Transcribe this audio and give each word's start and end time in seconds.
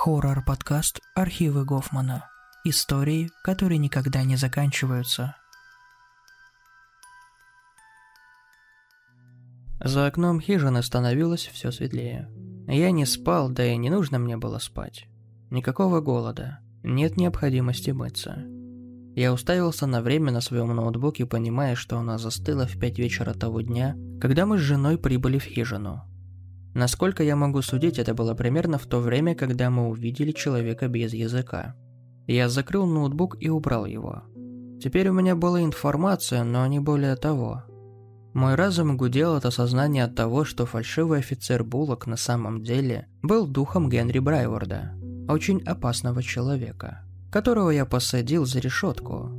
Хоррор-подкаст 0.00 1.00
«Архивы 1.16 1.64
Гофмана». 1.64 2.30
Истории, 2.62 3.30
которые 3.42 3.78
никогда 3.78 4.22
не 4.22 4.36
заканчиваются. 4.36 5.34
За 9.80 10.06
окном 10.06 10.40
хижины 10.40 10.84
становилось 10.84 11.50
все 11.52 11.72
светлее. 11.72 12.30
Я 12.68 12.92
не 12.92 13.06
спал, 13.06 13.48
да 13.48 13.66
и 13.66 13.76
не 13.76 13.90
нужно 13.90 14.20
мне 14.20 14.36
было 14.36 14.60
спать. 14.60 15.08
Никакого 15.50 16.00
голода, 16.00 16.60
нет 16.84 17.16
необходимости 17.16 17.90
мыться. 17.90 18.44
Я 19.16 19.32
уставился 19.32 19.88
на 19.88 20.00
время 20.00 20.30
на 20.30 20.40
своем 20.40 20.68
ноутбуке, 20.76 21.26
понимая, 21.26 21.74
что 21.74 21.98
она 21.98 22.18
застыла 22.18 22.68
в 22.68 22.78
пять 22.78 23.00
вечера 23.00 23.34
того 23.34 23.62
дня, 23.62 23.96
когда 24.20 24.46
мы 24.46 24.58
с 24.58 24.60
женой 24.60 24.96
прибыли 24.96 25.40
в 25.40 25.44
хижину. 25.44 26.04
Насколько 26.78 27.24
я 27.24 27.34
могу 27.34 27.60
судить, 27.60 27.98
это 27.98 28.14
было 28.14 28.34
примерно 28.34 28.78
в 28.78 28.86
то 28.86 29.00
время, 29.00 29.34
когда 29.34 29.68
мы 29.68 29.88
увидели 29.88 30.30
человека 30.30 30.86
без 30.86 31.12
языка. 31.12 31.74
Я 32.28 32.48
закрыл 32.48 32.86
ноутбук 32.86 33.36
и 33.40 33.48
убрал 33.48 33.84
его. 33.84 34.22
Теперь 34.80 35.08
у 35.08 35.12
меня 35.12 35.34
была 35.34 35.60
информация, 35.60 36.44
но 36.44 36.64
не 36.68 36.78
более 36.78 37.16
того. 37.16 37.64
Мой 38.32 38.54
разум 38.54 38.96
гудел 38.96 39.34
от 39.34 39.44
осознания 39.44 40.04
от 40.04 40.14
того, 40.14 40.44
что 40.44 40.66
фальшивый 40.66 41.18
офицер 41.18 41.64
Буллок 41.64 42.06
на 42.06 42.16
самом 42.16 42.62
деле 42.62 43.08
был 43.22 43.48
духом 43.48 43.90
Генри 43.90 44.20
Брайворда, 44.20 44.92
очень 45.28 45.60
опасного 45.64 46.22
человека, 46.22 47.00
которого 47.32 47.70
я 47.70 47.86
посадил 47.86 48.46
за 48.46 48.60
решетку. 48.60 49.32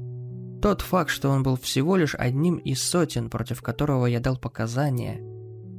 Тот 0.62 0.82
факт, 0.82 1.10
что 1.10 1.30
он 1.30 1.44
был 1.44 1.56
всего 1.56 1.96
лишь 1.96 2.16
одним 2.16 2.58
из 2.58 2.84
сотен, 2.84 3.30
против 3.30 3.62
которого 3.62 4.08
я 4.08 4.20
дал 4.20 4.36
показания, 4.36 5.22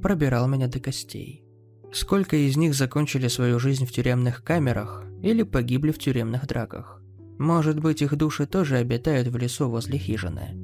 пробирал 0.00 0.48
меня 0.48 0.66
до 0.66 0.80
костей. 0.80 1.44
Сколько 1.92 2.36
из 2.36 2.56
них 2.56 2.74
закончили 2.74 3.26
свою 3.26 3.58
жизнь 3.58 3.84
в 3.84 3.92
тюремных 3.92 4.44
камерах 4.44 5.04
или 5.22 5.42
погибли 5.42 5.90
в 5.90 5.98
тюремных 5.98 6.46
драках? 6.46 7.02
Может 7.38 7.80
быть, 7.80 8.02
их 8.02 8.16
души 8.16 8.46
тоже 8.46 8.76
обитают 8.76 9.28
в 9.28 9.36
лесу 9.36 9.68
возле 9.68 9.98
хижины. 9.98 10.56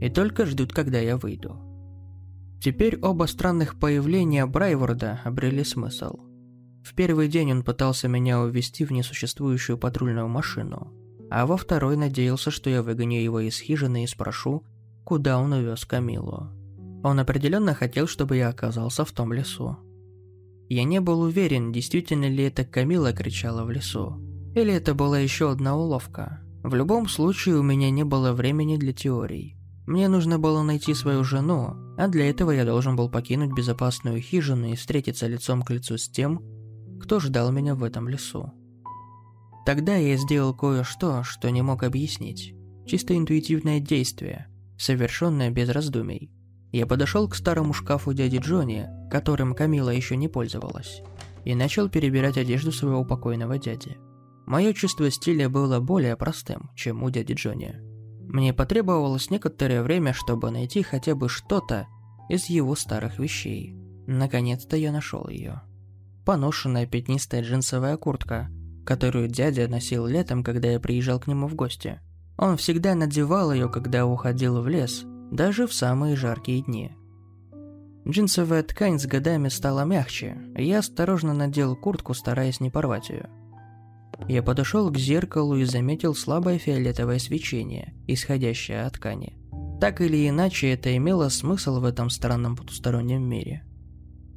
И 0.00 0.08
только 0.08 0.46
ждут, 0.46 0.72
когда 0.72 0.98
я 0.98 1.18
выйду. 1.18 1.60
Теперь 2.62 2.98
оба 3.00 3.24
странных 3.24 3.78
появления 3.78 4.46
Брайворда 4.46 5.20
обрели 5.24 5.64
смысл. 5.64 6.20
В 6.82 6.94
первый 6.94 7.28
день 7.28 7.52
он 7.52 7.62
пытался 7.62 8.08
меня 8.08 8.40
увести 8.40 8.84
в 8.84 8.90
несуществующую 8.90 9.76
патрульную 9.76 10.28
машину, 10.28 10.92
а 11.30 11.46
во 11.46 11.56
второй 11.56 11.96
надеялся, 11.96 12.50
что 12.50 12.70
я 12.70 12.82
выгоню 12.82 13.20
его 13.20 13.40
из 13.40 13.58
хижины 13.58 14.04
и 14.04 14.06
спрошу, 14.06 14.64
куда 15.04 15.38
он 15.38 15.52
увез 15.52 15.84
Камилу. 15.84 16.50
Он 17.02 17.18
определенно 17.18 17.74
хотел, 17.74 18.06
чтобы 18.06 18.36
я 18.36 18.48
оказался 18.48 19.04
в 19.04 19.12
том 19.12 19.32
лесу. 19.32 19.78
Я 20.70 20.84
не 20.84 21.00
был 21.00 21.22
уверен, 21.22 21.72
действительно 21.72 22.28
ли 22.28 22.44
это 22.44 22.64
Камила 22.64 23.12
кричала 23.12 23.64
в 23.64 23.72
лесу. 23.72 24.20
Или 24.54 24.72
это 24.72 24.94
была 24.94 25.18
еще 25.18 25.50
одна 25.50 25.76
уловка. 25.76 26.42
В 26.62 26.76
любом 26.76 27.08
случае, 27.08 27.56
у 27.56 27.62
меня 27.64 27.90
не 27.90 28.04
было 28.04 28.32
времени 28.32 28.76
для 28.76 28.92
теорий. 28.92 29.56
Мне 29.88 30.06
нужно 30.06 30.38
было 30.38 30.62
найти 30.62 30.94
свою 30.94 31.24
жену, 31.24 31.74
а 31.98 32.06
для 32.06 32.30
этого 32.30 32.52
я 32.52 32.64
должен 32.64 32.94
был 32.94 33.10
покинуть 33.10 33.52
безопасную 33.52 34.20
хижину 34.20 34.68
и 34.68 34.76
встретиться 34.76 35.26
лицом 35.26 35.62
к 35.62 35.70
лицу 35.70 35.98
с 35.98 36.08
тем, 36.08 36.40
кто 37.02 37.18
ждал 37.18 37.50
меня 37.50 37.74
в 37.74 37.82
этом 37.82 38.08
лесу. 38.08 38.52
Тогда 39.66 39.96
я 39.96 40.16
сделал 40.16 40.54
кое-что, 40.54 41.24
что 41.24 41.50
не 41.50 41.62
мог 41.62 41.82
объяснить. 41.82 42.54
Чисто 42.86 43.16
интуитивное 43.16 43.80
действие, 43.80 44.46
совершенное 44.78 45.50
без 45.50 45.68
раздумий. 45.68 46.30
Я 46.72 46.86
подошел 46.86 47.28
к 47.28 47.34
старому 47.34 47.72
шкафу 47.72 48.12
дяди 48.12 48.38
Джонни, 48.38 48.88
которым 49.10 49.54
Камила 49.54 49.90
еще 49.90 50.16
не 50.16 50.28
пользовалась, 50.28 51.02
и 51.44 51.54
начал 51.54 51.88
перебирать 51.88 52.38
одежду 52.38 52.70
своего 52.70 53.04
покойного 53.04 53.58
дяди. 53.58 53.98
Мое 54.46 54.72
чувство 54.72 55.10
стиля 55.10 55.48
было 55.48 55.80
более 55.80 56.16
простым, 56.16 56.70
чем 56.76 57.02
у 57.02 57.10
дяди 57.10 57.32
Джонни. 57.32 57.76
Мне 58.28 58.54
потребовалось 58.54 59.30
некоторое 59.30 59.82
время, 59.82 60.12
чтобы 60.12 60.50
найти 60.50 60.82
хотя 60.82 61.16
бы 61.16 61.28
что-то 61.28 61.88
из 62.28 62.46
его 62.46 62.76
старых 62.76 63.18
вещей. 63.18 63.74
Наконец-то 64.06 64.76
я 64.76 64.92
нашел 64.92 65.28
ее. 65.28 65.62
Поношенная 66.24 66.86
пятнистая 66.86 67.42
джинсовая 67.42 67.96
куртка, 67.96 68.48
которую 68.86 69.28
дядя 69.28 69.66
носил 69.66 70.06
летом, 70.06 70.44
когда 70.44 70.68
я 70.68 70.78
приезжал 70.78 71.18
к 71.18 71.26
нему 71.26 71.48
в 71.48 71.54
гости. 71.54 72.00
Он 72.38 72.56
всегда 72.56 72.94
надевал 72.94 73.52
ее, 73.52 73.68
когда 73.68 74.06
уходил 74.06 74.62
в 74.62 74.68
лес, 74.68 75.04
даже 75.30 75.66
в 75.66 75.74
самые 75.74 76.16
жаркие 76.16 76.62
дни. 76.62 76.92
Джинсовая 78.08 78.62
ткань 78.62 78.98
с 78.98 79.06
годами 79.06 79.48
стала 79.48 79.84
мягче, 79.84 80.36
и 80.56 80.64
я 80.64 80.78
осторожно 80.78 81.34
надел 81.34 81.76
куртку, 81.76 82.14
стараясь 82.14 82.60
не 82.60 82.70
порвать 82.70 83.10
ее. 83.10 83.28
Я 84.28 84.42
подошел 84.42 84.90
к 84.90 84.98
зеркалу 84.98 85.56
и 85.56 85.64
заметил 85.64 86.14
слабое 86.14 86.58
фиолетовое 86.58 87.18
свечение, 87.18 87.94
исходящее 88.06 88.84
от 88.84 88.94
ткани. 88.94 89.36
Так 89.80 90.00
или 90.00 90.28
иначе, 90.28 90.72
это 90.72 90.94
имело 90.96 91.28
смысл 91.28 91.80
в 91.80 91.84
этом 91.84 92.10
странном 92.10 92.56
потустороннем 92.56 93.22
мире. 93.22 93.64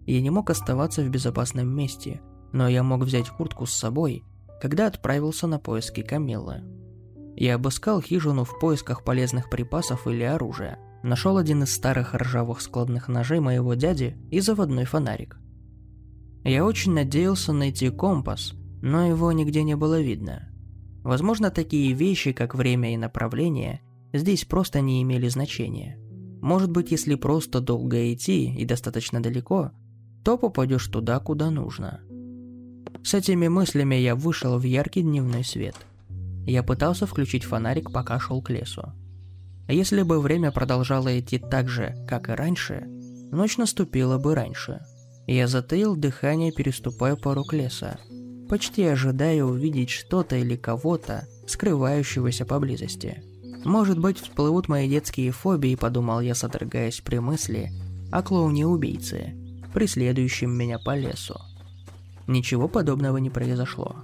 Я 0.05 0.21
не 0.21 0.29
мог 0.29 0.49
оставаться 0.49 1.01
в 1.01 1.09
безопасном 1.09 1.67
месте, 1.67 2.21
но 2.51 2.67
я 2.67 2.83
мог 2.83 3.01
взять 3.01 3.29
куртку 3.29 3.65
с 3.65 3.73
собой, 3.73 4.23
когда 4.61 4.87
отправился 4.87 5.47
на 5.47 5.59
поиски 5.59 6.01
Камиллы. 6.01 6.61
Я 7.35 7.55
обыскал 7.55 8.01
хижину 8.01 8.43
в 8.43 8.59
поисках 8.59 9.03
полезных 9.03 9.49
припасов 9.49 10.07
или 10.07 10.23
оружия. 10.23 10.79
Нашел 11.01 11.37
один 11.37 11.63
из 11.63 11.73
старых 11.73 12.13
ржавых 12.13 12.61
складных 12.61 13.07
ножей 13.07 13.39
моего 13.39 13.73
дяди 13.73 14.15
и 14.31 14.39
заводной 14.39 14.85
фонарик. 14.85 15.37
Я 16.43 16.65
очень 16.65 16.93
надеялся 16.93 17.51
найти 17.53 17.89
компас, 17.89 18.53
но 18.81 19.07
его 19.07 19.31
нигде 19.31 19.63
не 19.63 19.75
было 19.75 19.99
видно. 19.99 20.49
Возможно, 21.03 21.51
такие 21.51 21.93
вещи, 21.93 22.31
как 22.31 22.55
время 22.55 22.93
и 22.93 22.97
направление, 22.97 23.81
здесь 24.13 24.45
просто 24.45 24.79
не 24.79 25.01
имели 25.01 25.27
значения. 25.27 25.97
Может 26.41 26.71
быть, 26.71 26.91
если 26.91 27.15
просто 27.15 27.59
долго 27.59 28.13
идти 28.13 28.53
и 28.53 28.65
достаточно 28.65 29.21
далеко, 29.21 29.71
то 30.23 30.37
попадешь 30.37 30.87
туда, 30.87 31.19
куда 31.19 31.49
нужно. 31.49 32.01
С 33.03 33.13
этими 33.13 33.47
мыслями 33.47 33.95
я 33.95 34.15
вышел 34.15 34.57
в 34.57 34.63
яркий 34.63 35.01
дневной 35.01 35.43
свет– 35.43 35.75
я 36.45 36.63
пытался 36.63 37.05
включить 37.05 37.43
фонарик, 37.43 37.91
пока 37.91 38.19
шел 38.19 38.41
к 38.41 38.49
лесу. 38.49 38.93
Если 39.67 40.01
бы 40.01 40.19
время 40.19 40.51
продолжало 40.51 41.17
идти 41.19 41.39
так 41.39 41.69
же, 41.69 41.95
как 42.07 42.29
и 42.29 42.33
раньше, 42.33 42.83
ночь 43.31 43.57
наступила 43.57 44.17
бы 44.17 44.35
раньше. 44.35 44.81
Я 45.25 45.47
затаил 45.47 45.95
дыхание, 45.95 46.51
переступая 46.51 47.15
порог 47.15 47.53
леса, 47.53 47.97
почти 48.49 48.83
ожидая 48.83 49.43
увидеть 49.43 49.89
что-то 49.89 50.35
или 50.35 50.57
кого-то, 50.57 51.27
скрывающегося 51.47 52.45
поблизости. 52.45 53.23
Может 53.63 53.97
быть, 53.97 54.19
всплывут 54.19 54.67
мои 54.67 54.89
детские 54.89 55.31
фобии, 55.31 55.75
подумал 55.75 56.19
я, 56.19 56.35
содрогаясь 56.35 56.99
при 56.99 57.19
мысли 57.19 57.71
о 58.11 58.21
клоуне-убийце, 58.21 59.33
преследующем 59.73 60.51
меня 60.51 60.77
по 60.77 60.95
лесу. 60.97 61.35
Ничего 62.27 62.67
подобного 62.67 63.17
не 63.17 63.29
произошло. 63.29 63.95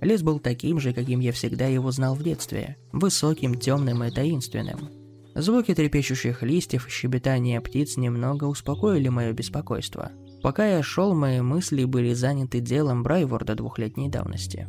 Лес 0.00 0.22
был 0.22 0.38
таким 0.38 0.80
же, 0.80 0.92
каким 0.92 1.20
я 1.20 1.32
всегда 1.32 1.66
его 1.66 1.90
знал 1.90 2.14
в 2.14 2.22
детстве. 2.22 2.76
Высоким, 2.92 3.54
темным 3.54 4.02
и 4.04 4.10
таинственным. 4.10 4.90
Звуки 5.34 5.74
трепещущих 5.74 6.42
листьев 6.42 6.88
и 6.88 6.90
щебетания 6.90 7.60
птиц 7.60 7.96
немного 7.96 8.44
успокоили 8.44 9.08
мое 9.08 9.32
беспокойство. 9.32 10.10
Пока 10.42 10.66
я 10.66 10.82
шел, 10.82 11.14
мои 11.14 11.40
мысли 11.40 11.84
были 11.84 12.14
заняты 12.14 12.60
делом 12.60 13.02
Брайворда 13.02 13.54
двухлетней 13.54 14.08
давности. 14.08 14.66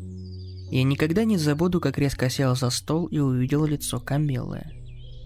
Я 0.70 0.84
никогда 0.84 1.24
не 1.24 1.38
забуду, 1.38 1.82
как 1.82 1.98
резко 1.98 2.30
сел 2.30 2.56
за 2.56 2.70
стол 2.70 3.08
и 3.08 3.20
увидел 3.20 3.66
лицо 3.66 4.00
Камиллы. 4.00 4.62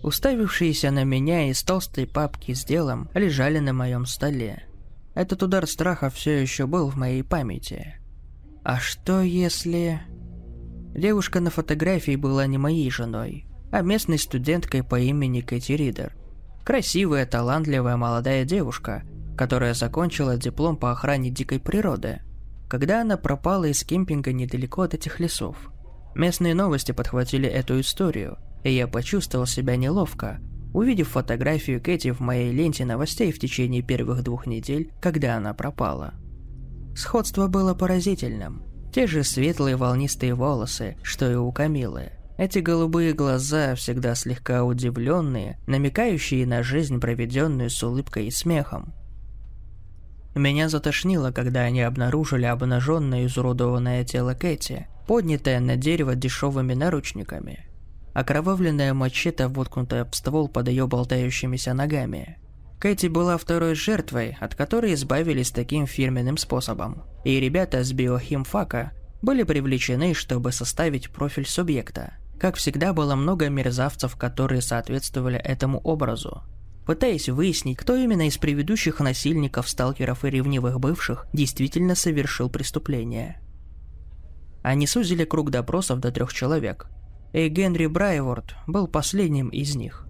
Уставившиеся 0.04 0.92
на 0.92 1.04
меня 1.04 1.50
из 1.50 1.64
толстой 1.64 2.06
папки 2.08 2.54
с 2.54 2.64
делом 2.64 3.10
лежали 3.16 3.60
на 3.60 3.74
моем 3.74 4.06
столе. 4.06 4.68
Этот 5.16 5.42
удар 5.44 5.68
страха 5.68 6.10
все 6.10 6.42
еще 6.42 6.68
был 6.68 6.90
в 6.90 6.96
моей 6.96 7.24
памяти. 7.24 8.00
А 8.66 8.80
что 8.80 9.22
если... 9.22 10.02
Девушка 10.96 11.40
на 11.40 11.52
фотографии 11.52 12.16
была 12.16 12.48
не 12.48 12.58
моей 12.58 12.90
женой, 12.90 13.46
а 13.72 13.82
местной 13.82 14.18
студенткой 14.18 14.82
по 14.84 15.00
имени 15.00 15.42
Кэти 15.42 15.74
Ридер. 15.74 16.16
Красивая, 16.64 17.28
талантливая 17.28 17.96
молодая 17.96 18.44
девушка, 18.44 19.04
которая 19.38 19.76
закончила 19.76 20.36
диплом 20.38 20.78
по 20.78 20.92
охране 20.92 21.30
дикой 21.30 21.60
природы. 21.60 22.24
Когда 22.68 23.02
она 23.02 23.18
пропала 23.18 23.66
из 23.66 23.84
кемпинга 23.84 24.34
недалеко 24.34 24.82
от 24.82 24.96
этих 24.96 25.20
лесов. 25.20 25.58
Местные 26.16 26.56
новости 26.56 26.92
подхватили 26.92 27.48
эту 27.48 27.80
историю, 27.80 28.40
и 28.64 28.72
я 28.72 28.88
почувствовал 28.88 29.46
себя 29.46 29.76
неловко, 29.76 30.40
увидев 30.74 31.10
фотографию 31.10 31.80
Кэти 31.84 32.10
в 32.10 32.20
моей 32.20 32.52
ленте 32.52 32.84
новостей 32.84 33.32
в 33.32 33.38
течение 33.38 33.84
первых 33.84 34.24
двух 34.24 34.48
недель, 34.48 34.92
когда 35.00 35.38
она 35.38 35.54
пропала. 35.54 36.16
Сходство 36.96 37.48
было 37.48 37.74
поразительным. 37.74 38.64
Те 38.94 39.06
же 39.06 39.24
светлые 39.24 39.76
волнистые 39.76 40.34
волосы, 40.34 40.96
что 41.04 41.30
и 41.30 41.36
у 41.36 41.52
Камилы. 41.52 42.14
Эти 42.38 42.60
голубые 42.60 43.14
глаза, 43.14 43.76
всегда 43.76 44.16
слегка 44.16 44.64
удивленные, 44.64 45.60
намекающие 45.68 46.46
на 46.46 46.64
жизнь, 46.64 47.00
проведенную 47.00 47.70
с 47.70 47.84
улыбкой 47.84 48.28
и 48.28 48.32
смехом. 48.32 48.94
Меня 50.36 50.68
затошнило, 50.68 51.32
когда 51.32 51.62
они 51.62 51.82
обнаружили 51.82 52.46
обнаженное 52.46 53.26
изуродованное 53.26 54.04
тело 54.04 54.34
Кэти, 54.34 54.88
поднятое 55.08 55.60
на 55.60 55.78
дерево 55.78 56.16
дешевыми 56.16 56.74
наручниками. 56.74 57.66
Окровавленная 58.14 58.94
мачете, 58.94 59.48
воткнутая 59.48 60.06
в 60.06 60.16
ствол 60.16 60.48
под 60.48 60.70
ее 60.70 60.88
болтающимися 60.88 61.74
ногами. 61.74 62.38
Кэти 62.80 63.08
была 63.08 63.38
второй 63.38 63.76
жертвой, 63.76 64.38
от 64.40 64.56
которой 64.56 64.94
избавились 64.94 65.52
таким 65.52 65.88
фирменным 65.88 66.38
способом. 66.38 67.04
И 67.24 67.40
ребята 67.40 67.84
с 67.84 67.92
биохимфака 67.94 68.92
были 69.22 69.44
привлечены, 69.44 70.14
чтобы 70.14 70.52
составить 70.52 71.10
профиль 71.10 71.48
субъекта. 71.48 72.18
Как 72.40 72.58
всегда, 72.58 72.94
было 72.94 73.16
много 73.16 73.50
мерзавцев, 73.50 74.16
которые 74.18 74.62
соответствовали 74.62 75.38
этому 75.38 75.80
образу. 75.80 76.44
Пытаясь 76.86 77.30
выяснить, 77.30 77.78
кто 77.78 77.96
именно 77.96 78.28
из 78.28 78.38
предыдущих 78.38 79.00
насильников, 79.00 79.68
сталкеров 79.68 80.24
и 80.24 80.30
ревнивых 80.30 80.80
бывших 80.80 81.26
действительно 81.34 81.96
совершил 81.96 82.50
преступление. 82.50 83.42
Они 84.62 84.86
сузили 84.86 85.26
круг 85.26 85.50
допросов 85.50 86.00
до 86.00 86.12
трех 86.12 86.34
человек, 86.34 86.88
и 87.34 87.48
Генри 87.50 87.88
Брайворд 87.88 88.56
был 88.68 88.88
последним 88.88 89.50
из 89.50 89.76
них. 89.76 90.06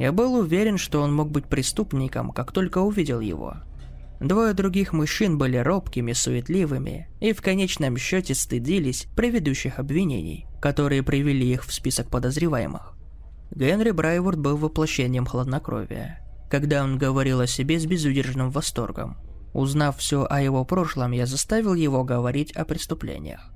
Я 0.00 0.12
был 0.12 0.32
уверен, 0.32 0.78
что 0.78 1.02
он 1.02 1.14
мог 1.14 1.30
быть 1.30 1.44
преступником, 1.44 2.30
как 2.30 2.52
только 2.52 2.78
увидел 2.78 3.20
его. 3.20 3.56
Двое 4.18 4.54
других 4.54 4.94
мужчин 4.94 5.36
были 5.36 5.58
робкими, 5.58 6.14
суетливыми 6.14 7.10
и 7.20 7.34
в 7.34 7.42
конечном 7.42 7.98
счете 7.98 8.34
стыдились 8.34 9.08
предыдущих 9.14 9.78
обвинений, 9.78 10.46
которые 10.62 11.02
привели 11.02 11.52
их 11.52 11.66
в 11.66 11.74
список 11.74 12.08
подозреваемых. 12.08 12.94
Генри 13.54 13.90
Брайворд 13.90 14.38
был 14.38 14.56
воплощением 14.56 15.26
хладнокровия, 15.26 16.26
когда 16.50 16.82
он 16.82 16.96
говорил 16.96 17.40
о 17.40 17.46
себе 17.46 17.78
с 17.78 17.84
безудержным 17.84 18.48
восторгом. 18.48 19.18
Узнав 19.52 19.98
все 19.98 20.26
о 20.30 20.40
его 20.40 20.64
прошлом, 20.64 21.12
я 21.12 21.26
заставил 21.26 21.74
его 21.74 22.04
говорить 22.04 22.52
о 22.52 22.64
преступлениях. 22.64 23.52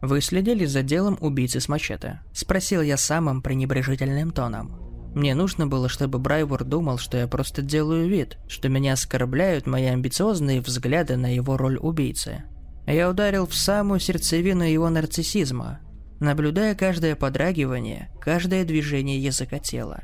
«Вы 0.00 0.22
следили 0.22 0.64
за 0.64 0.80
делом 0.80 1.18
убийцы 1.20 1.60
с 1.60 1.68
мачете?»– 1.68 2.20
спросил 2.32 2.80
я 2.80 2.96
самым 2.96 3.42
пренебрежительным 3.42 4.30
тоном. 4.30 4.83
Мне 5.14 5.36
нужно 5.36 5.68
было, 5.68 5.88
чтобы 5.88 6.18
Брайвор 6.18 6.64
думал, 6.64 6.98
что 6.98 7.16
я 7.16 7.28
просто 7.28 7.62
делаю 7.62 8.08
вид, 8.08 8.36
что 8.48 8.68
меня 8.68 8.94
оскорбляют 8.94 9.66
мои 9.66 9.84
амбициозные 9.84 10.60
взгляды 10.60 11.16
на 11.16 11.32
его 11.32 11.56
роль 11.56 11.78
убийцы. 11.78 12.44
Я 12.86 13.08
ударил 13.08 13.46
в 13.46 13.54
самую 13.54 14.00
сердцевину 14.00 14.64
его 14.64 14.90
нарциссизма, 14.90 15.80
наблюдая 16.18 16.74
каждое 16.74 17.14
подрагивание, 17.14 18.10
каждое 18.20 18.64
движение 18.64 19.22
языка 19.22 19.60
тела. 19.60 20.02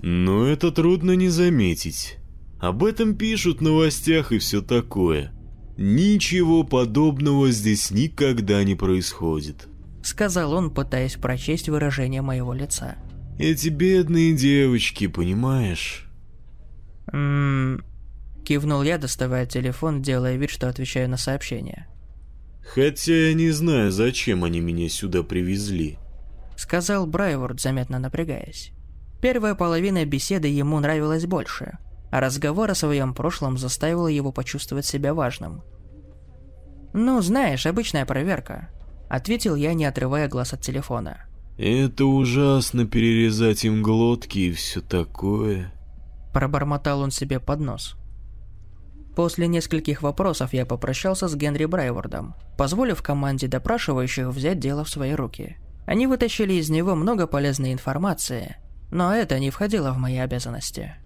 Но 0.00 0.46
это 0.46 0.70
трудно 0.70 1.16
не 1.16 1.28
заметить. 1.28 2.18
Об 2.60 2.84
этом 2.84 3.16
пишут 3.16 3.58
в 3.58 3.62
новостях 3.62 4.30
и 4.30 4.38
все 4.38 4.62
такое. 4.62 5.32
Ничего 5.76 6.62
подобного 6.62 7.50
здесь 7.50 7.90
никогда 7.90 8.62
не 8.62 8.76
происходит. 8.76 9.68
Сказал 10.02 10.52
он, 10.52 10.70
пытаясь 10.70 11.16
прочесть 11.16 11.68
выражение 11.68 12.22
моего 12.22 12.54
лица. 12.54 12.96
Эти 13.38 13.68
бедные 13.68 14.34
девочки, 14.34 15.06
понимаешь? 15.06 16.08
Ммм... 17.12 17.84
Кивнул 18.44 18.82
я, 18.82 18.96
доставая 18.96 19.44
телефон, 19.44 20.02
делая 20.02 20.36
вид, 20.36 20.50
что 20.50 20.68
отвечаю 20.68 21.10
на 21.10 21.16
сообщение. 21.16 21.88
Хотя 22.62 23.12
я 23.12 23.34
не 23.34 23.50
знаю, 23.50 23.90
зачем 23.90 24.44
они 24.44 24.60
меня 24.60 24.88
сюда 24.88 25.22
привезли. 25.22 25.98
Сказал 26.56 27.06
Брайворд, 27.06 27.60
заметно 27.60 27.98
напрягаясь. 27.98 28.72
Первая 29.20 29.54
половина 29.54 30.04
беседы 30.04 30.48
ему 30.48 30.78
нравилась 30.78 31.26
больше, 31.26 31.78
а 32.10 32.20
разговор 32.20 32.70
о 32.70 32.74
своем 32.74 33.14
прошлом 33.14 33.58
заставил 33.58 34.06
его 34.06 34.32
почувствовать 34.32 34.86
себя 34.86 35.12
важным. 35.12 35.62
«Ну, 36.92 37.20
знаешь, 37.20 37.66
обычная 37.66 38.06
проверка»,— 38.06 38.70
ответил 39.08 39.54
я, 39.54 39.74
не 39.74 39.84
отрывая 39.84 40.28
глаз 40.28 40.52
от 40.52 40.60
телефона. 40.60 41.25
«Это 41.58 42.04
ужасно 42.04 42.86
перерезать 42.86 43.64
им 43.64 43.82
глотки 43.82 44.38
и 44.38 44.52
все 44.52 44.82
такое»,— 44.82 45.72
пробормотал 46.34 47.00
он 47.00 47.10
себе 47.10 47.40
под 47.40 47.60
нос. 47.60 47.96
После 49.14 49.46
нескольких 49.46 50.02
вопросов 50.02 50.52
я 50.52 50.66
попрощался 50.66 51.28
с 51.28 51.34
Генри 51.34 51.64
Брайвордом, 51.64 52.34
позволив 52.58 53.02
команде 53.02 53.48
допрашивающих 53.48 54.26
взять 54.26 54.58
дело 54.58 54.84
в 54.84 54.90
свои 54.90 55.12
руки. 55.12 55.56
Они 55.86 56.06
вытащили 56.06 56.52
из 56.52 56.68
него 56.68 56.94
много 56.94 57.26
полезной 57.26 57.72
информации, 57.72 58.56
но 58.90 59.14
это 59.14 59.38
не 59.38 59.50
входило 59.50 59.92
в 59.92 59.98
мои 59.98 60.18
обязанности. 60.18 60.96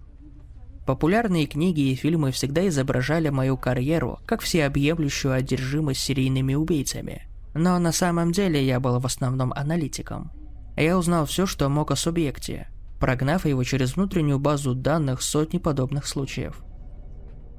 Популярные 0.85 1.47
книги 1.47 1.91
и 1.91 1.95
фильмы 1.95 2.31
всегда 2.31 2.67
изображали 2.67 3.29
мою 3.29 3.55
карьеру 3.55 4.19
как 4.25 4.41
всеобъемлющую 4.41 5.33
одержимость 5.33 6.01
серийными 6.01 6.55
убийцами. 6.55 7.29
Но 7.53 7.79
на 7.79 7.93
самом 7.93 8.33
деле 8.33 8.65
я 8.65 8.81
был 8.81 8.99
в 8.99 9.05
основном 9.05 9.53
аналитиком. 9.53 10.31
Я 10.75 10.97
узнал 10.97 11.25
все, 11.25 11.45
что 11.45 11.69
мог 11.69 11.91
о 11.91 11.95
субъекте, 11.95 12.67
прогнав 12.99 13.45
его 13.45 13.63
через 13.63 13.95
внутреннюю 13.95 14.39
базу 14.39 14.75
данных 14.75 15.21
сотни 15.21 15.57
подобных 15.57 16.07
случаев– 16.07 16.63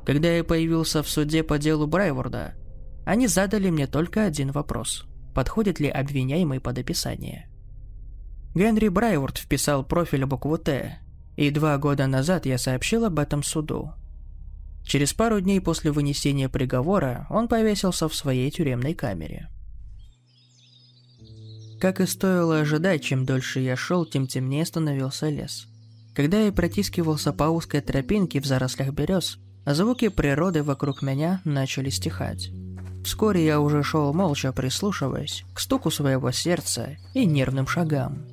когда 0.05 0.33
я 0.33 0.43
появился 0.43 1.03
в 1.03 1.09
суде 1.09 1.43
по 1.45 1.59
делу 1.59 1.87
Брайворда, 1.87 2.55
они 3.05 3.29
задали 3.29 3.71
мне 3.71 3.87
только 3.87 4.25
один 4.25 4.51
вопрос. 4.51 5.07
Подходит 5.35 5.81
ли 5.81 5.89
обвиняемый 5.89 6.61
под 6.61 6.79
описание? 6.79 7.49
Генри 8.55 8.89
Брайворд 8.89 9.39
вписал 9.39 9.85
профиль 9.85 10.27
букву 10.27 10.59
«Т», 10.59 10.99
и 11.37 11.51
два 11.51 11.79
года 11.79 12.07
назад 12.07 12.47
я 12.47 12.59
сообщил 12.59 13.05
об 13.05 13.19
этом 13.19 13.43
суду. 13.43 13.93
Через 14.85 15.15
пару 15.15 15.41
дней 15.41 15.61
после 15.61 15.93
вынесения 15.93 16.49
приговора 16.49 17.27
он 17.31 17.49
повесился 17.49 18.09
в 18.09 18.15
своей 18.15 18.51
тюремной 18.51 18.95
камере. 18.95 19.49
Как 21.83 22.01
и 22.01 22.07
стоило 22.07 22.61
ожидать, 22.61 23.03
чем 23.03 23.27
дольше 23.27 23.59
я 23.59 23.75
шел, 23.75 24.07
тем 24.07 24.29
темнее 24.29 24.65
становился 24.65 25.29
лес. 25.29 25.67
Когда 26.15 26.39
я 26.39 26.53
протискивался 26.53 27.33
по 27.33 27.45
узкой 27.45 27.81
тропинке 27.81 28.41
в 28.41 28.47
зарослях 28.47 28.93
берез, 28.93 29.41
Звуки 29.67 30.07
природы 30.07 30.63
вокруг 30.63 31.03
меня 31.03 31.41
начали 31.45 31.91
стихать. 31.91 32.51
Вскоре 33.05 33.45
я 33.45 33.61
уже 33.61 33.83
шел 33.83 34.15
молча, 34.15 34.53
прислушиваясь 34.53 35.45
к 35.55 35.59
стуку 35.59 35.91
своего 35.91 36.31
сердца 36.31 36.97
и 37.15 37.27
нервным 37.27 37.67
шагам. 37.67 38.27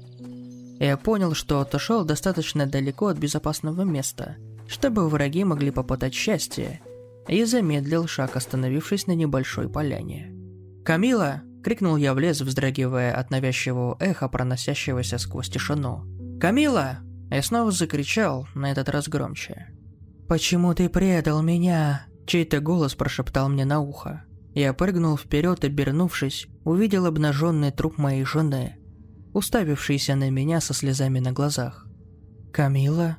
Я 0.80 0.96
понял, 0.96 1.34
что 1.34 1.60
отошел 1.60 2.06
достаточно 2.06 2.68
далеко 2.68 3.07
от 3.07 3.18
безопасного 3.18 3.81
места, 3.81 4.36
чтобы 4.68 5.10
враги 5.10 5.44
могли 5.44 5.72
попытать 5.72 6.13
счастье, 6.13 6.81
и 7.28 7.44
замедлил 7.46 8.07
шаг, 8.07 8.36
остановившись 8.36 9.07
на 9.07 9.13
небольшой 9.13 9.69
поляне. 9.69 10.31
«Камила!»— 10.86 11.42
крикнул 11.63 11.97
я 11.97 12.13
в 12.13 12.19
лес, 12.19 12.41
вздрагивая 12.41 13.13
от 13.13 13.31
навязчивого 13.31 13.98
эха, 14.00 14.27
проносящегося 14.27 15.17
сквозь 15.17 15.50
тишину. 15.50 16.03
«Камила!» 16.39 17.00
Я 17.29 17.43
снова 17.43 17.72
закричал, 17.72 18.48
на 18.55 18.72
этот 18.72 18.89
раз 18.89 19.07
громче. 19.07 19.67
«Почему 20.27 20.74
ты 20.74 20.89
предал 20.89 21.41
меня?» 21.41 22.05
Чей-то 22.25 22.60
голос 22.60 22.95
прошептал 22.95 23.50
мне 23.50 23.65
на 23.65 23.79
ухо. 23.79 24.24
Я 24.53 24.74
прыгнул 24.74 25.17
вперед, 25.17 25.63
обернувшись, 25.63 26.48
увидел 26.63 27.05
обнаженный 27.05 27.72
труп 27.72 27.98
моей 27.98 28.24
жены, 28.24 28.77
уставившийся 29.34 30.15
на 30.15 30.29
меня 30.29 30.62
со 30.62 30.74
слезами 30.74 31.19
на 31.19 31.31
глазах. 31.31 31.88
«Камила? 32.51 33.17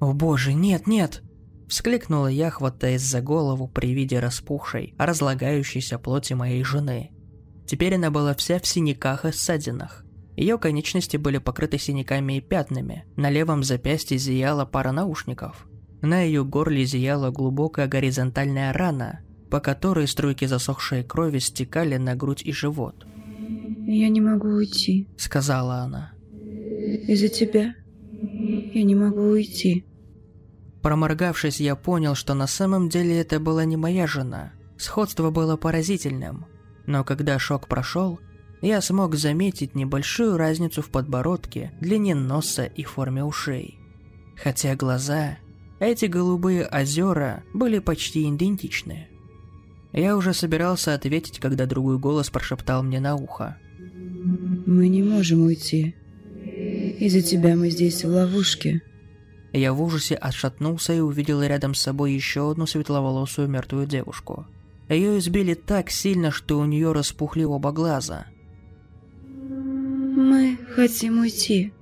О 0.00 0.12
боже, 0.12 0.52
нет, 0.54 0.86
нет!» 0.86 1.22
Вскликнула 1.68 2.26
я, 2.26 2.50
хватаясь 2.50 3.02
за 3.02 3.20
голову 3.20 3.68
при 3.68 3.94
виде 3.94 4.18
распухшей, 4.18 4.94
разлагающейся 4.98 5.98
плоти 5.98 6.32
моей 6.32 6.64
жены. 6.64 7.12
Теперь 7.70 7.94
она 7.94 8.10
была 8.10 8.34
вся 8.34 8.58
в 8.58 8.66
синяках 8.66 9.24
и 9.24 9.30
ссадинах. 9.30 10.04
Ее 10.36 10.58
конечности 10.58 11.16
были 11.16 11.38
покрыты 11.38 11.78
синяками 11.78 12.38
и 12.38 12.40
пятнами. 12.40 13.04
На 13.14 13.30
левом 13.30 13.62
запястье 13.62 14.18
зияла 14.18 14.64
пара 14.64 14.90
наушников. 14.90 15.68
На 16.02 16.20
ее 16.22 16.44
горле 16.44 16.84
зияла 16.84 17.30
глубокая 17.30 17.86
горизонтальная 17.86 18.72
рана, 18.72 19.20
по 19.50 19.60
которой 19.60 20.08
струйки 20.08 20.46
засохшей 20.46 21.04
крови 21.04 21.38
стекали 21.38 21.96
на 21.96 22.16
грудь 22.16 22.42
и 22.44 22.50
живот. 22.50 23.06
«Я 23.86 24.08
не 24.08 24.20
могу 24.20 24.48
уйти»,— 24.48 25.08
сказала 25.16 25.76
она. 25.76 26.10
«Из-за 27.06 27.28
тебя 27.28 27.76
я 28.74 28.82
не 28.82 28.96
могу 28.96 29.20
уйти». 29.20 29.84
Проморгавшись, 30.82 31.60
я 31.60 31.76
понял, 31.76 32.16
что 32.16 32.34
на 32.34 32.48
самом 32.48 32.88
деле 32.88 33.20
это 33.20 33.38
была 33.38 33.64
не 33.64 33.76
моя 33.76 34.08
жена. 34.08 34.54
Сходство 34.76 35.30
было 35.30 35.56
поразительным. 35.56 36.46
Но 36.86 37.04
когда 37.04 37.38
шок 37.38 37.68
прошел, 37.68 38.20
я 38.62 38.80
смог 38.80 39.14
заметить 39.14 39.74
небольшую 39.74 40.36
разницу 40.36 40.82
в 40.82 40.90
подбородке, 40.90 41.72
длине 41.80 42.14
носа 42.14 42.64
и 42.64 42.84
форме 42.84 43.24
ушей. 43.24 43.78
Хотя 44.36 44.74
глаза 44.76 45.38
эти 45.80 46.04
голубые 46.04 46.66
озера 46.66 47.42
были 47.54 47.78
почти 47.78 48.28
идентичны. 48.28 49.08
Я 49.92 50.16
уже 50.16 50.34
собирался 50.34 50.94
ответить, 50.94 51.40
когда 51.40 51.66
другой 51.66 51.98
голос 51.98 52.30
прошептал 52.30 52.82
мне 52.82 53.00
на 53.00 53.16
ухо. 53.16 53.56
«Мы 54.66 54.88
не 54.88 55.02
можем 55.02 55.42
уйти. 55.42 55.96
Из-за 57.00 57.22
тебя 57.22 57.56
мы 57.56 57.70
здесь 57.70 58.04
в 58.04 58.08
ловушке». 58.08 58.82
Я 59.52 59.72
в 59.72 59.82
ужасе 59.82 60.14
отшатнулся 60.14 60.92
и 60.92 61.00
увидел 61.00 61.42
рядом 61.42 61.74
с 61.74 61.80
собой 61.80 62.12
еще 62.12 62.50
одну 62.50 62.66
светловолосую 62.66 63.48
мертвую 63.48 63.86
девушку. 63.86 64.46
Ее 64.90 65.18
избили 65.18 65.54
так 65.54 65.88
сильно, 65.88 66.32
что 66.32 66.58
у 66.58 66.64
нее 66.64 66.90
распухли 66.90 67.44
оба 67.44 67.70
глаза. 67.70 68.26
Мы 69.22 70.58
хотим 70.74 71.20
уйти. 71.20 71.72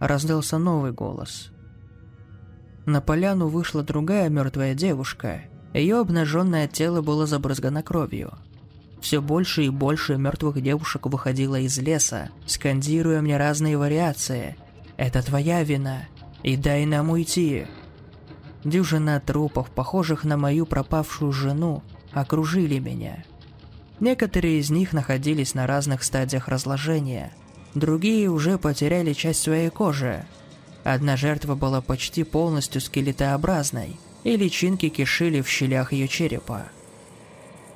Раздался 0.00 0.58
новый 0.58 0.90
голос. 0.90 1.52
На 2.84 3.00
поляну 3.00 3.46
вышла 3.46 3.84
другая 3.84 4.28
мертвая 4.28 4.74
девушка. 4.74 5.42
Ее 5.72 6.00
обнаженное 6.00 6.66
тело 6.66 7.00
было 7.00 7.26
забрызгано 7.26 7.84
кровью. 7.84 8.32
Все 9.00 9.22
больше 9.22 9.64
и 9.64 9.68
больше 9.68 10.16
мертвых 10.16 10.60
девушек 10.60 11.06
выходило 11.06 11.60
из 11.60 11.78
леса, 11.78 12.30
скандируя 12.46 13.20
мне 13.20 13.36
разные 13.36 13.78
вариации. 13.78 14.56
«Это 14.96 15.22
твоя 15.22 15.62
вина, 15.62 16.06
и 16.42 16.56
дай 16.56 16.86
нам 16.86 17.10
уйти». 17.10 17.68
Дюжина 18.64 19.22
трупов, 19.24 19.70
похожих 19.70 20.24
на 20.24 20.36
мою 20.36 20.66
пропавшую 20.66 21.30
жену, 21.30 21.84
окружили 22.12 22.78
меня. 22.78 23.24
Некоторые 24.00 24.58
из 24.58 24.70
них 24.70 24.92
находились 24.92 25.54
на 25.54 25.66
разных 25.66 26.02
стадиях 26.04 26.48
разложения, 26.48 27.32
другие 27.74 28.28
уже 28.28 28.58
потеряли 28.58 29.12
часть 29.12 29.42
своей 29.42 29.70
кожи. 29.70 30.24
Одна 30.84 31.16
жертва 31.16 31.54
была 31.54 31.80
почти 31.80 32.22
полностью 32.24 32.80
скелетообразной, 32.80 33.98
и 34.24 34.36
личинки 34.36 34.88
кишили 34.88 35.40
в 35.40 35.48
щелях 35.48 35.92
ее 35.92 36.08
черепа 36.08 36.68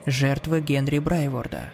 жертвы 0.06 0.60
Генри 0.60 0.98
Брайворда. 0.98 1.70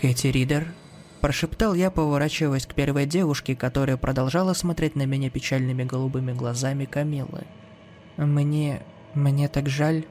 «Кэти 0.00 0.28
Ридер?»– 0.28 0.72
прошептал 1.20 1.74
я, 1.74 1.90
поворачиваясь 1.90 2.66
к 2.66 2.74
первой 2.74 3.06
девушке, 3.06 3.54
которая 3.54 3.96
продолжала 3.96 4.54
смотреть 4.54 4.96
на 4.96 5.04
меня 5.04 5.30
печальными 5.30 5.84
голубыми 5.84 6.32
глазами 6.32 6.84
Камилы. 6.84 7.44
«Мне... 8.16 8.82
мне 9.14 9.48
так 9.48 9.68
жаль». 9.68 10.04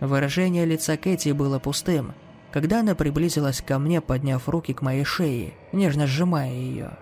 Выражение 0.00 0.64
лица 0.64 0.96
Кэти 0.96 1.32
было 1.32 1.58
пустым, 1.58 2.14
когда 2.52 2.80
она 2.80 2.94
приблизилась 2.94 3.60
ко 3.60 3.78
мне, 3.78 4.00
подняв 4.00 4.48
руки 4.48 4.72
к 4.72 4.82
моей 4.82 5.04
шее, 5.04 5.54
нежно 5.72 6.06
сжимая 6.06 6.52
ее. 6.52 6.92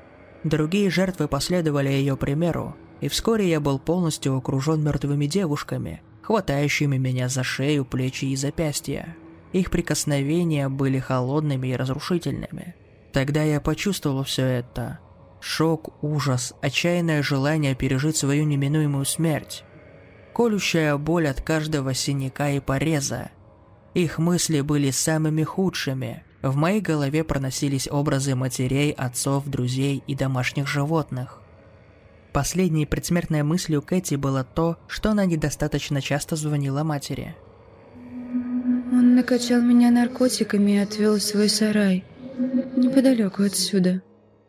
Другие 0.44 0.90
жертвы 0.90 1.28
последовали 1.28 1.88
ее 1.88 2.16
примеру, 2.16 2.76
и 3.00 3.08
вскоре 3.08 3.48
я 3.48 3.60
был 3.60 3.78
полностью 3.78 4.36
окружен 4.36 4.82
мертвыми 4.82 5.26
девушками, 5.26 6.02
хватающими 6.22 6.96
меня 6.96 7.28
за 7.28 7.44
шею, 7.44 7.84
плечи 7.84 8.26
и 8.26 8.36
запястья. 8.36 9.16
Их 9.52 9.70
прикосновения 9.70 10.68
были 10.68 10.98
холодными 10.98 11.68
и 11.68 11.76
разрушительными. 11.76 12.74
Тогда 13.12 13.42
я 13.42 13.60
почувствовал 13.60 14.24
все 14.24 14.44
это. 14.44 14.98
Шок, 15.40 15.94
ужас, 16.02 16.52
отчаянное 16.60 17.22
желание 17.22 17.74
пережить 17.74 18.16
свою 18.16 18.44
неминуемую 18.44 19.04
смерть. 19.04 19.64
Колющая 20.38 20.96
боль 20.96 21.26
от 21.26 21.40
каждого 21.40 21.94
синяка 21.94 22.50
и 22.50 22.60
пореза. 22.60 23.32
Их 23.94 24.18
мысли 24.18 24.60
были 24.60 24.92
самыми 24.92 25.42
худшими. 25.42 26.22
В 26.42 26.54
моей 26.54 26.80
голове 26.80 27.24
проносились 27.24 27.88
образы 27.90 28.36
матерей, 28.36 28.92
отцов, 28.92 29.48
друзей 29.48 30.00
и 30.06 30.14
домашних 30.14 30.68
животных. 30.68 31.40
Последней 32.32 32.86
предсмертной 32.86 33.42
мыслью 33.42 33.82
Кэти 33.82 34.14
было 34.14 34.44
то, 34.44 34.76
что 34.86 35.10
она 35.10 35.24
недостаточно 35.24 36.00
часто 36.00 36.36
звонила 36.36 36.84
матери. 36.84 37.34
Он 38.92 39.16
накачал 39.16 39.60
меня 39.60 39.90
наркотиками 39.90 40.70
и 40.70 40.78
отвел 40.78 41.16
в 41.16 41.22
свой 41.22 41.48
сарай, 41.48 42.04
неподалеку 42.76 43.42
отсюда. 43.42 44.02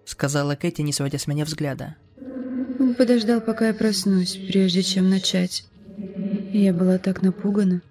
Сказала 0.05 0.53
Кэти, 0.53 0.83
не 0.83 0.93
сводя 0.93 1.17
с 1.17 1.25
меня 1.25 1.45
взгляда. 1.45 1.95
Он 2.79 2.93
подождал, 2.93 3.41
пока 3.41 3.69
я 3.69 3.73
проснусь, 3.73 4.35
прежде 4.35 4.83
чем 4.83 5.09
начать. 5.09 5.65
Я 6.51 6.73
была 6.73 6.97
так 6.97 7.21
напугана. 7.21 7.81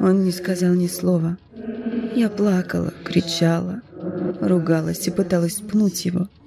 Он 0.00 0.24
не 0.24 0.32
сказал 0.32 0.74
ни 0.74 0.86
слова. 0.86 1.38
Я 2.14 2.28
плакала, 2.28 2.92
кричала, 3.04 3.82
ругалась 4.40 5.06
и 5.06 5.10
пыталась 5.10 5.60
пнуть 5.60 6.04
его– 6.04 6.28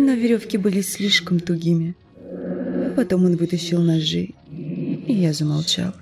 но 0.00 0.14
веревки 0.14 0.56
были 0.56 0.80
слишком 0.80 1.40
тугими. 1.40 1.94
Потом 2.96 3.26
он 3.26 3.36
вытащил 3.36 3.80
ножи, 3.82 4.30
и 4.50 5.12
я 5.12 5.32
замолчал. 5.32 5.92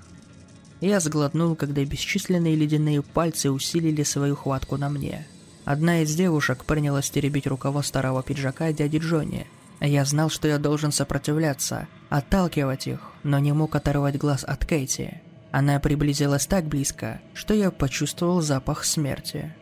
Я 0.79 1.01
сглотнул, 1.01 1.55
когда 1.55 1.83
бесчисленные 1.83 2.55
ледяные 2.55 3.01
пальцы 3.01 3.51
усилили 3.51 4.03
свою 4.03 4.35
хватку 4.35 4.77
на 4.77 4.89
мне. 4.89 5.27
Одна 5.65 6.01
из 6.01 6.15
девушек 6.15 6.63
принялась 6.63 7.09
теребить 7.09 7.45
рукава 7.45 7.83
старого 7.83 8.23
пиджака 8.23 8.71
дяди 8.71 8.97
Джонни. 8.97 9.45
Я 9.81 10.03
знал, 10.03 10.29
что 10.29 10.47
я 10.47 10.57
должен 10.57 10.91
сопротивляться, 10.91 11.87
отталкивать 12.09 12.87
их, 12.87 13.11
но 13.23 13.39
не 13.39 13.53
мог 13.53 13.75
оторвать 13.75 14.17
глаз 14.17 14.43
от 14.43 14.65
Кэти. 14.65 15.21
Она 15.51 15.79
приблизилась 15.79 16.45
так 16.45 16.65
близко, 16.65 17.21
что 17.33 17.53
я 17.53 17.71
почувствовал 17.71 18.41
запах 18.41 18.83
смерти. 18.83 19.55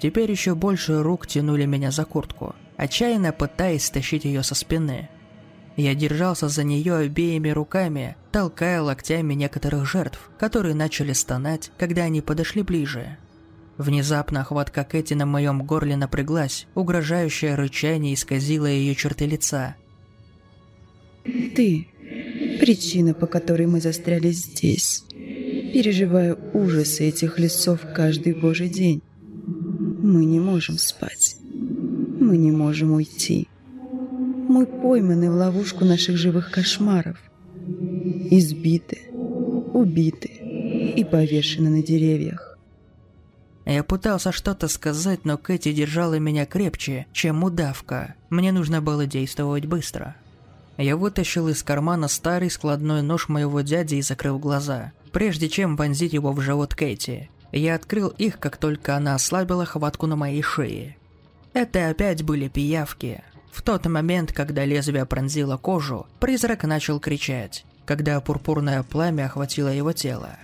Теперь 0.00 0.30
еще 0.30 0.54
больше 0.54 1.02
рук 1.02 1.26
тянули 1.26 1.64
меня 1.64 1.90
за 1.90 2.04
куртку, 2.04 2.54
отчаянно 2.76 3.32
пытаясь 3.32 3.84
стащить 3.84 4.24
ее 4.24 4.42
со 4.42 4.54
спины. 4.54 5.08
Я 5.76 5.94
держался 5.94 6.48
за 6.48 6.64
нее 6.64 6.94
обеими 6.96 7.50
руками, 7.50 8.16
толкая 8.32 8.80
локтями 8.80 9.34
некоторых 9.34 9.86
жертв, 9.86 10.30
которые 10.38 10.74
начали 10.74 11.12
стонать, 11.12 11.70
когда 11.76 12.02
они 12.02 12.22
подошли 12.22 12.62
ближе. 12.62 13.18
Внезапно 13.78 14.42
хватка 14.42 14.84
Кэти 14.84 15.14
на 15.14 15.26
моем 15.26 15.62
горле 15.62 15.96
напряглась, 15.96 16.66
угрожающее 16.74 17.54
рычание 17.54 18.14
исказило 18.14 18.66
ее 18.66 18.94
черты 18.94 19.26
лица. 19.26 19.76
«Ты– 21.24 21.88
причина, 22.60 23.12
по 23.12 23.26
которой 23.26 23.66
мы 23.66 23.80
застряли 23.80 24.30
здесь, 24.30 25.04
переживая 25.10 26.36
ужасы 26.54 27.08
этих 27.08 27.38
лесов 27.38 27.80
каждый 27.94 28.34
божий 28.34 28.68
день. 28.68 29.02
Мы 29.46 30.24
не 30.24 30.40
можем 30.40 30.78
спать. 30.78 31.36
Мы 31.52 32.38
не 32.38 32.52
можем 32.52 32.92
уйти. 32.92 33.48
Мы 34.48 34.64
пойманы 34.66 35.30
в 35.30 35.34
ловушку 35.34 35.84
наших 35.84 36.16
живых 36.16 36.50
кошмаров. 36.50 37.18
Избиты, 38.30 39.10
убиты 39.12 40.30
и 40.96 41.04
повешены 41.04 41.68
на 41.68 41.82
деревьях. 41.82 42.45
Я 43.66 43.82
пытался 43.82 44.30
что-то 44.30 44.68
сказать, 44.68 45.24
но 45.24 45.36
Кэти 45.36 45.72
держала 45.72 46.20
меня 46.20 46.46
крепче, 46.46 47.06
чем 47.12 47.42
удавка. 47.42 48.14
Мне 48.30 48.52
нужно 48.52 48.80
было 48.80 49.06
действовать 49.06 49.66
быстро. 49.66 50.14
Я 50.76 50.96
вытащил 50.96 51.48
из 51.48 51.64
кармана 51.64 52.06
старый 52.06 52.48
складной 52.48 53.02
нож 53.02 53.28
моего 53.28 53.62
дяди 53.62 53.96
и 53.96 54.02
закрыл 54.02 54.38
глаза, 54.38 54.92
прежде 55.10 55.48
чем 55.48 55.74
вонзить 55.74 56.12
его 56.12 56.32
в 56.32 56.40
живот 56.40 56.76
Кэти. 56.76 57.28
Я 57.50 57.74
открыл 57.74 58.08
их, 58.08 58.38
как 58.38 58.56
только 58.56 58.96
она 58.96 59.16
ослабила 59.16 59.64
хватку 59.64 60.06
на 60.06 60.14
моей 60.14 60.42
шее. 60.42 60.96
Это 61.52 61.88
опять 61.88 62.22
были 62.22 62.46
пиявки. 62.48 63.24
В 63.50 63.62
тот 63.62 63.86
момент, 63.86 64.32
когда 64.32 64.64
лезвие 64.64 65.06
пронзило 65.06 65.56
кожу, 65.56 66.06
призрак 66.20 66.62
начал 66.64 67.00
кричать, 67.00 67.64
когда 67.84 68.20
пурпурное 68.20 68.84
пламя 68.84 69.26
охватило 69.26 69.68
его 69.68 69.92
тело. 69.92 70.36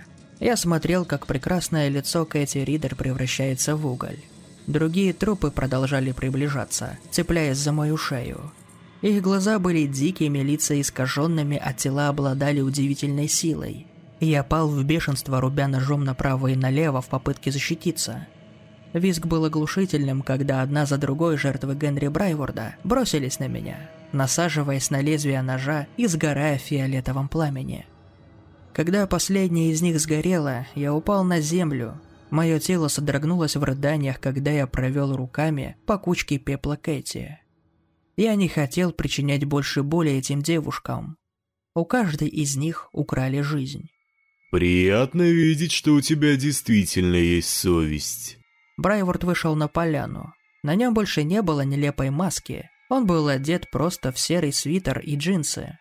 Я 0.43 0.57
смотрел, 0.57 1.07
как 1.07 1.27
прекрасное 1.27 1.89
лицо 1.89 2.27
Кэти 2.27 2.59
Ридер 2.59 2.95
превращается 2.97 3.77
в 3.77 3.87
уголь. 3.87 4.19
Другие 4.67 5.15
трупы 5.15 5.51
продолжали 5.51 6.13
приближаться, 6.13 6.99
цепляясь 7.11 7.57
за 7.57 7.73
мою 7.73 7.97
шею. 7.97 8.53
Их 9.01 9.23
глаза 9.23 9.59
были 9.59 9.87
дикими, 9.87 10.41
лица 10.41 10.79
искаженными, 10.79 11.59
а 11.65 11.73
тела 11.73 12.09
обладали 12.09 12.61
удивительной 12.61 13.29
силой– 13.29 13.87
я 14.25 14.45
пал 14.45 14.69
в 14.69 14.85
бешенство, 14.85 15.41
рубя 15.41 15.67
ножом 15.67 16.05
направо 16.05 16.47
и 16.47 16.55
налево 16.55 17.03
в 17.03 17.09
попытке 17.09 17.51
защититься. 17.51 18.29
Визг 18.93 19.27
был 19.27 19.45
оглушительным, 19.45 20.23
когда 20.23 20.63
одна 20.63 20.87
за 20.87 20.97
другой 20.97 21.37
жертвы 21.39 21.75
Генри 21.75 22.07
Брайворда 22.07 22.77
бросились 22.85 23.41
на 23.41 23.49
меня, 23.49 23.91
насаживаясь 24.13 24.91
на 24.91 25.01
лезвие 25.01 25.43
ножа 25.43 25.89
и 25.97 26.07
сгорая 26.07 26.57
в 26.57 26.61
фиолетовом 26.61 27.29
пламени. 27.29 27.85
Когда 28.75 29.07
последняя 29.07 29.71
из 29.71 29.83
них 29.83 30.01
сгорела, 30.01 30.67
я 30.75 30.95
упал 30.95 31.25
на 31.25 31.41
землю. 31.41 32.01
Мое 32.31 32.59
тело 32.59 32.89
содрогнулось 32.89 33.57
в 33.57 33.63
рыданиях, 33.63 34.19
когда 34.19 34.51
я 34.51 34.67
провел 34.67 35.15
руками 35.15 35.77
по 35.87 35.99
кучке 35.99 36.39
пепла 36.39 36.77
Кэти. 36.77 37.39
Я 38.17 38.35
не 38.35 38.49
хотел 38.49 38.93
причинять 38.93 39.45
больше 39.45 39.83
боли 39.83 40.13
этим 40.13 40.41
девушкам. 40.41 41.17
У 41.75 41.85
каждой 41.85 42.29
из 42.29 42.57
них 42.57 42.89
украли 42.93 43.41
жизнь. 43.41 43.89
«Приятно 44.51 45.23
видеть, 45.23 45.73
что 45.73 45.95
у 45.95 46.01
тебя 46.01 46.37
действительно 46.37 47.17
есть 47.17 47.49
совесть». 47.49 48.39
Брайворд 48.77 49.25
вышел 49.25 49.55
на 49.55 49.69
поляну. 49.69 50.35
На 50.63 50.75
нем 50.75 50.95
больше 50.95 51.25
не 51.25 51.43
было 51.43 51.63
нелепой 51.63 52.11
маски. 52.11 52.71
Он 52.91 53.07
был 53.07 53.29
одет 53.29 53.71
просто 53.71 54.13
в 54.13 54.19
серый 54.19 54.53
свитер 54.53 54.99
и 55.01 55.17
джинсы. 55.17 55.79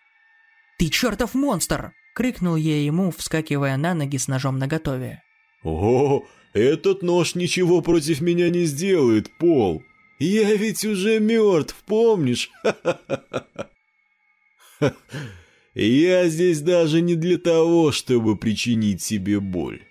«Ты 0.77 0.87
чертов 0.87 1.33
монстр!»— 1.33 1.91
крикнул 2.13 2.55
я 2.55 2.83
ему, 2.83 3.11
вскакивая 3.11 3.77
на 3.77 3.93
ноги 3.93 4.17
с 4.17 4.27
ножом 4.27 4.57
наготове. 4.57 5.23
«О, 5.63 6.23
этот 6.53 7.01
нож 7.01 7.35
ничего 7.35 7.81
против 7.81 8.21
меня 8.21 8.49
не 8.49 8.65
сделает, 8.65 9.29
Пол. 9.37 9.83
Я 10.19 10.53
ведь 10.53 10.85
уже 10.85 11.19
мертв, 11.19 11.75
помнишь? 11.85 12.51
Я 15.73 16.27
здесь 16.27 16.61
даже 16.61 17.01
не 17.01 17.15
для 17.15 17.37
того, 17.37 17.91
чтобы 17.91 18.37
причинить 18.37 19.01
себе 19.01 19.39
боль. 19.39 19.81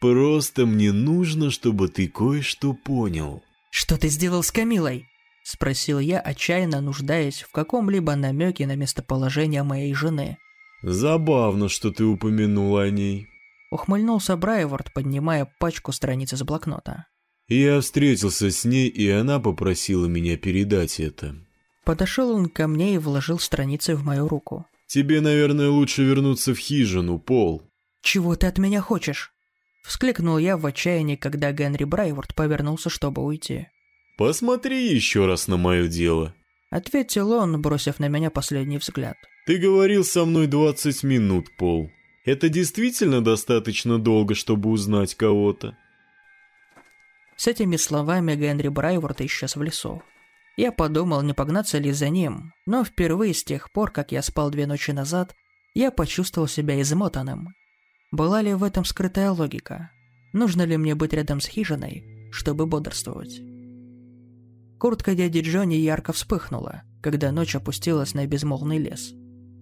Просто 0.00 0.66
мне 0.66 0.92
нужно, 0.92 1.50
чтобы 1.50 1.88
ты 1.88 2.08
кое-что 2.08 2.74
понял. 2.74 3.42
«Что 3.70 3.96
ты 3.96 4.08
сделал 4.08 4.42
с 4.42 4.50
Камилой?»— 4.50 5.06
спросил 5.44 6.00
я, 6.00 6.20
отчаянно 6.20 6.80
нуждаясь 6.80 7.42
в 7.42 7.52
каком-либо 7.52 8.16
намеке 8.16 8.66
на 8.66 8.74
местоположение 8.74 9.62
моей 9.62 9.94
жены. 9.94 10.38
Забавно, 10.82 11.68
что 11.68 11.92
ты 11.92 12.04
упомянул 12.04 12.76
о 12.76 12.90
ней. 12.90 13.28
Ухмыльнулся 13.70 14.36
Брайворд, 14.36 14.92
поднимая 14.92 15.50
пачку 15.58 15.92
страниц 15.92 16.32
из 16.32 16.42
блокнота. 16.42 17.06
Я 17.48 17.80
встретился 17.80 18.50
с 18.50 18.64
ней, 18.64 18.88
и 18.88 19.08
она 19.08 19.40
попросила 19.40 20.06
меня 20.06 20.36
передать 20.36 21.00
это. 21.00 21.36
Подошел 21.84 22.30
он 22.30 22.48
ко 22.48 22.66
мне 22.66 22.94
и 22.94 22.98
вложил 22.98 23.38
страницы 23.38 23.94
в 23.96 24.04
мою 24.04 24.28
руку. 24.28 24.66
Тебе, 24.86 25.20
наверное, 25.20 25.68
лучше 25.68 26.02
вернуться 26.02 26.54
в 26.54 26.58
хижину, 26.58 27.18
Пол. 27.18 27.62
«Чего 28.02 28.36
ты 28.36 28.46
от 28.46 28.58
меня 28.58 28.80
хочешь?» 28.80 29.32
Вскликнул 29.84 30.38
я 30.38 30.56
в 30.56 30.66
отчаянии, 30.66 31.16
когда 31.16 31.52
Генри 31.52 31.84
Брайворд 31.84 32.34
повернулся, 32.34 32.90
чтобы 32.90 33.24
уйти. 33.24 33.68
«Посмотри 34.18 34.92
еще 34.92 35.26
раз 35.26 35.48
на 35.48 35.56
мое 35.56 35.88
дело»,— 35.88 36.34
ответил 36.72 37.30
он, 37.32 37.60
бросив 37.60 38.00
на 38.00 38.08
меня 38.08 38.30
последний 38.30 38.78
взгляд. 38.78 39.16
«Ты 39.46 39.58
говорил 39.58 40.04
со 40.04 40.24
мной 40.24 40.46
20 40.46 41.02
минут, 41.04 41.54
Пол. 41.56 41.90
Это 42.24 42.48
действительно 42.48 43.22
достаточно 43.22 43.98
долго, 43.98 44.34
чтобы 44.34 44.70
узнать 44.70 45.14
кого-то?» 45.14 45.76
С 47.36 47.46
этими 47.46 47.76
словами 47.76 48.34
Генри 48.34 48.68
Брайворд 48.68 49.20
исчез 49.20 49.56
в 49.56 49.62
лесу. 49.62 50.02
Я 50.56 50.72
подумал, 50.72 51.22
не 51.22 51.34
погнаться 51.34 51.78
ли 51.78 51.92
за 51.92 52.08
ним, 52.08 52.52
но 52.66 52.84
впервые 52.84 53.34
с 53.34 53.44
тех 53.44 53.70
пор, 53.72 53.90
как 53.90 54.12
я 54.12 54.22
спал 54.22 54.50
две 54.50 54.66
ночи 54.66 54.92
назад, 54.92 55.34
я 55.74 55.90
почувствовал 55.90 56.48
себя 56.48 56.80
измотанным. 56.80 57.54
Была 58.10 58.42
ли 58.42 58.54
в 58.54 58.62
этом 58.62 58.84
скрытая 58.84 59.30
логика? 59.30 59.90
Нужно 60.32 60.62
ли 60.62 60.76
мне 60.76 60.94
быть 60.94 61.12
рядом 61.12 61.40
с 61.40 61.46
хижиной, 61.46 62.30
чтобы 62.30 62.66
бодрствовать? 62.66 63.51
Куртка 64.82 65.14
дяди 65.14 65.38
Джонни 65.42 65.76
ярко 65.76 66.12
вспыхнула, 66.12 66.82
когда 67.00 67.30
ночь 67.30 67.54
опустилась 67.54 68.14
на 68.14 68.26
безмолвный 68.26 68.78
лес. 68.78 69.12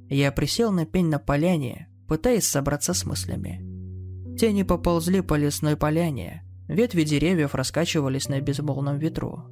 Я 0.08 0.32
присел 0.32 0.72
на 0.72 0.86
пень 0.86 1.08
на 1.08 1.18
поляне, 1.18 1.90
пытаясь 2.08 2.46
собраться 2.46 2.94
с 2.94 3.04
мыслями. 3.04 3.60
Тени 4.38 4.62
поползли 4.62 5.20
по 5.20 5.34
лесной 5.34 5.76
поляне, 5.76 6.42
Ветви 6.68 7.02
деревьев 7.02 7.54
раскачивались 7.54 8.30
на 8.30 8.40
безмолвном 8.40 8.98
ветру. 8.98 9.44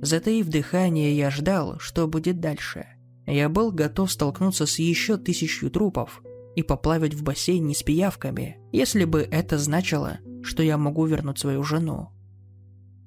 Затаив 0.00 0.48
дыхание, 0.48 1.14
я 1.14 1.28
ждал, 1.30 1.78
что 1.80 2.08
будет 2.08 2.40
дальше. 2.40 2.86
Я 3.26 3.50
был 3.50 3.72
готов 3.72 4.10
столкнуться 4.10 4.64
с 4.64 4.78
еще 4.78 5.18
тысячью 5.18 5.70
трупов 5.70 6.22
и 6.56 6.62
поплавить 6.62 7.12
в 7.12 7.22
бассейне 7.22 7.74
с 7.74 7.82
пиявками, 7.82 8.56
если 8.72 9.04
бы 9.04 9.20
это 9.30 9.58
значило, 9.58 10.16
что 10.42 10.62
я 10.62 10.78
могу 10.78 11.04
вернуть 11.04 11.38
свою 11.38 11.62
жену. 11.62 12.08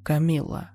Камила. 0.04 0.73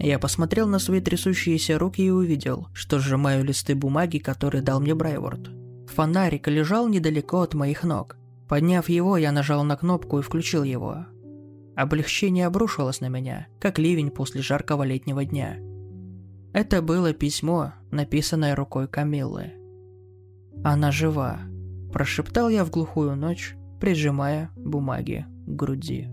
Я 0.00 0.18
посмотрел 0.18 0.68
на 0.68 0.78
свои 0.78 1.00
трясущиеся 1.00 1.78
руки 1.78 2.02
и 2.02 2.10
увидел, 2.10 2.68
что 2.72 2.98
сжимаю 2.98 3.44
листы 3.44 3.74
бумаги, 3.74 4.18
которые 4.18 4.62
дал 4.62 4.80
мне 4.80 4.94
Брайворд. 4.94 5.50
Фонарик 5.88 6.46
лежал 6.46 6.88
недалеко 6.88 7.40
от 7.40 7.54
моих 7.54 7.82
ног. 7.82 8.16
Подняв 8.48 8.88
его, 8.88 9.16
я 9.16 9.32
нажал 9.32 9.64
на 9.64 9.76
кнопку 9.76 10.20
и 10.20 10.22
включил 10.22 10.62
его. 10.62 11.06
Облегчение 11.74 12.46
обрушилось 12.46 13.00
на 13.00 13.08
меня, 13.08 13.48
как 13.60 13.78
ливень 13.78 14.10
после 14.10 14.40
жаркого 14.40 14.84
летнего 14.84 15.24
дня. 15.24 15.58
Это 16.52 16.80
было 16.80 17.12
письмо, 17.12 17.74
написанное 17.90 18.54
рукой 18.54 18.88
Камиллы. 18.88 19.52
«Она 20.64 20.90
жива»,– 20.90 21.40
прошептал 21.92 22.48
я 22.48 22.64
в 22.64 22.70
глухую 22.70 23.16
ночь, 23.16 23.54
прижимая 23.80 24.50
бумаги 24.56 25.26
к 25.46 25.50
груди. 25.50 26.08